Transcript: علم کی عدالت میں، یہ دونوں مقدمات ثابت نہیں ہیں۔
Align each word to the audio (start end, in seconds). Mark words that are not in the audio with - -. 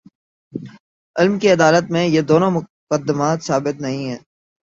علم 1.15 1.39
کی 1.39 1.51
عدالت 1.51 1.91
میں، 1.91 2.05
یہ 2.05 2.21
دونوں 2.21 2.51
مقدمات 2.51 3.43
ثابت 3.43 3.81
نہیں 3.81 4.05
ہیں۔ 4.09 4.19